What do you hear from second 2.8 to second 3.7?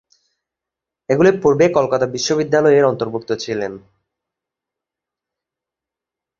অন্তর্ভুক্ত ছিল।